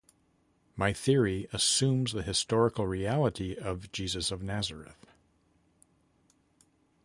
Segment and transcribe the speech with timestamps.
[0.75, 5.05] My theory assumes the historical reality of Jesus of Nazareth.